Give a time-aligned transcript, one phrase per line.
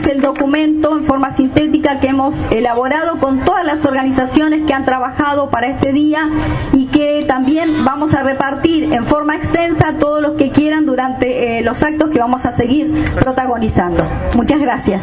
[0.00, 4.84] es el documento en forma sintética que hemos elaborado con todas las organizaciones que han
[4.84, 6.28] trabajado para este día
[6.72, 11.58] y que también vamos a repartir en forma extensa a todos los que quieran durante
[11.58, 14.04] eh, los actos que vamos a seguir protagonizando.
[14.34, 15.02] Muchas gracias.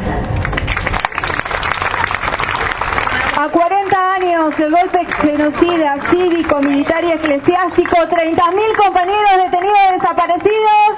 [3.37, 10.97] A 40 años del golpe genocida cívico, militar y eclesiástico, 30.000 compañeros detenidos y desaparecidos.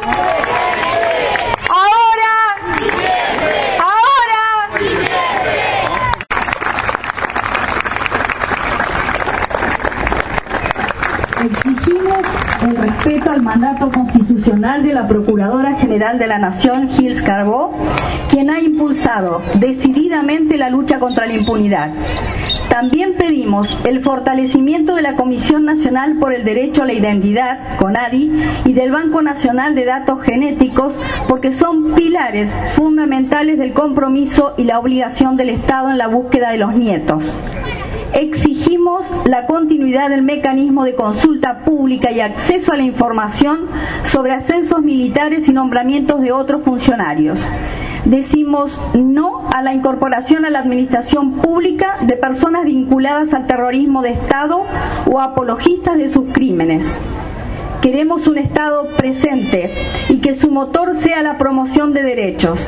[1.70, 2.50] Ahora,
[3.80, 4.10] ahora,
[11.42, 12.26] Exigimos
[12.64, 17.74] el respeto al mandato constitucional de la Procuradora General de la Nación, Gilles Carbó,
[18.30, 21.92] quien ha impulsado decididamente la lucha contra la impunidad.
[22.68, 28.32] También pedimos el fortalecimiento de la Comisión Nacional por el Derecho a la Identidad, CONADI,
[28.66, 30.94] y del Banco Nacional de Datos Genéticos,
[31.30, 36.58] porque son pilares fundamentales del compromiso y la obligación del Estado en la búsqueda de
[36.58, 37.24] los nietos.
[38.14, 43.68] Exigimos la continuidad del mecanismo de consulta pública y acceso a la información
[44.12, 47.38] sobre ascensos militares y nombramientos de otros funcionarios.
[48.06, 54.12] Decimos no a la incorporación a la administración pública de personas vinculadas al terrorismo de
[54.12, 54.64] Estado
[55.06, 57.00] o apologistas de sus crímenes.
[57.82, 59.72] Queremos un Estado presente
[60.10, 62.60] y que su motor sea la promoción de derechos.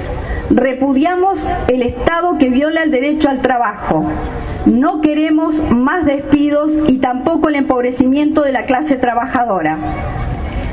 [0.51, 4.05] Repudiamos el Estado que viola el derecho al trabajo.
[4.65, 9.79] No queremos más despidos y tampoco el empobrecimiento de la clase trabajadora.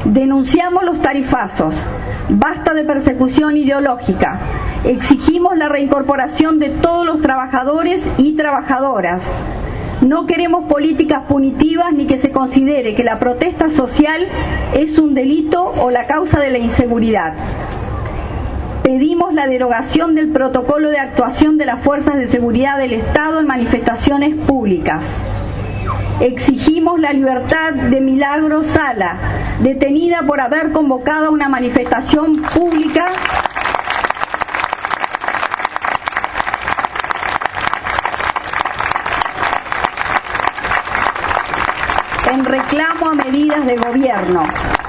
[0.05, 1.75] Denunciamos los tarifazos.
[2.29, 4.41] Basta de persecución ideológica.
[4.85, 9.23] Exigimos la reincorporación de todos los trabajadores y trabajadoras.
[10.03, 14.29] No queremos políticas punitivas ni que se considere que la protesta social
[14.75, 17.33] es un delito o la causa de la inseguridad.
[19.39, 24.35] La derogación del protocolo de actuación de las fuerzas de seguridad del Estado en manifestaciones
[24.35, 25.05] públicas.
[26.19, 29.17] Exigimos la libertad de Milagro Sala,
[29.61, 33.13] detenida por haber convocado una manifestación pública
[42.33, 44.43] en reclamo a medidas de gobierno.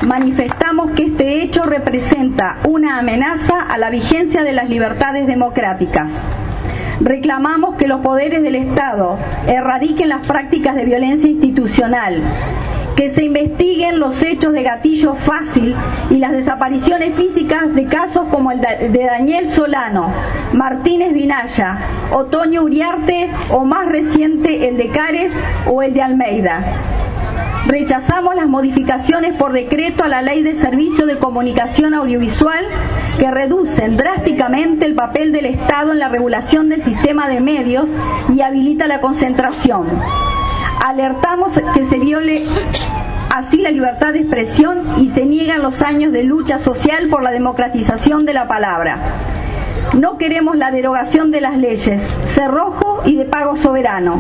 [0.06, 6.22] Manifestamos que este hecho representa una amenaza a la vigencia de las libertades democráticas.
[7.00, 9.18] Reclamamos que los poderes del Estado
[9.48, 12.22] erradiquen las prácticas de violencia institucional,
[12.98, 15.76] que se investiguen los hechos de gatillo fácil
[16.10, 20.12] y las desapariciones físicas de casos como el de Daniel Solano,
[20.52, 21.78] Martínez Vinaya,
[22.12, 25.32] Otoño Uriarte o más reciente el de Cares
[25.68, 26.99] o el de Almeida.
[27.70, 32.66] Rechazamos las modificaciones por decreto a la Ley de Servicio de Comunicación Audiovisual
[33.20, 37.86] que reducen drásticamente el papel del Estado en la regulación del sistema de medios
[38.36, 39.86] y habilita la concentración.
[40.84, 42.44] Alertamos que se viole
[43.30, 47.30] así la libertad de expresión y se niegan los años de lucha social por la
[47.30, 48.98] democratización de la palabra.
[49.98, 54.20] No queremos la derogación de las leyes cerrojo y de pago soberano.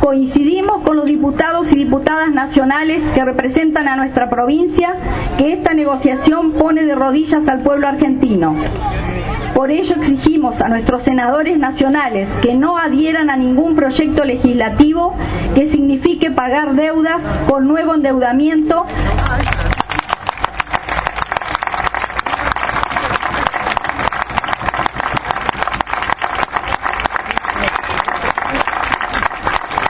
[0.00, 4.94] Coincidimos con los diputados y diputadas nacionales que representan a nuestra provincia
[5.36, 8.54] que esta negociación pone de rodillas al pueblo argentino.
[9.54, 15.16] Por ello exigimos a nuestros senadores nacionales que no adhieran a ningún proyecto legislativo
[15.54, 18.86] que signifique pagar deudas con nuevo endeudamiento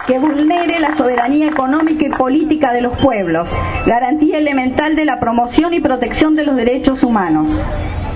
[0.09, 3.47] que vulnere la soberanía económica y política de los pueblos,
[3.85, 7.47] garantía elemental de la promoción y protección de los derechos humanos.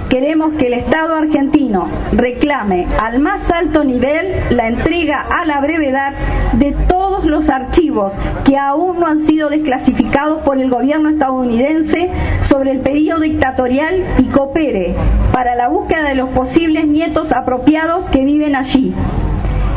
[0.08, 6.14] Queremos que el Estado argentino reclame al más alto nivel la entrega a la brevedad
[6.54, 8.14] de todos los archivos
[8.46, 12.10] que aún no han sido desclasificados por el gobierno estadounidense
[12.48, 14.94] sobre el periodo dictatorial y coopere
[15.30, 18.94] para la búsqueda de los posibles nietos apropiados que viven allí.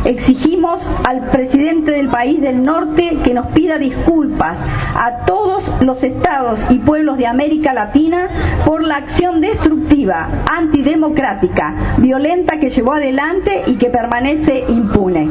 [0.06, 4.60] Exigimos al presidente del país del norte que nos pida disculpas
[4.96, 8.30] a todos los estados y pueblos de América Latina
[8.66, 15.28] por la acción destructiva, antidemocrática, violenta que llevó adelante y que permanece impune.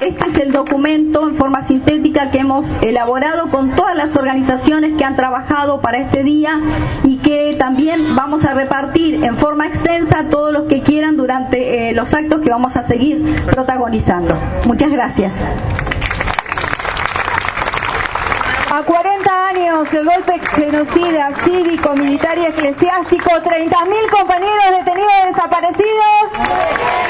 [0.00, 5.04] Este es el documento en forma sintética que hemos elaborado con todas las organizaciones que
[5.04, 6.58] han trabajado para este día
[7.04, 11.90] y que también vamos a repartir en forma extensa a todos los que quieran durante
[11.90, 14.36] eh, los actos que vamos a seguir protagonizando.
[14.66, 15.32] Muchas gracias.
[18.72, 27.03] A 40 años del golpe genocida cívico, militar y eclesiástico, 30.000 compañeros detenidos desaparecidos.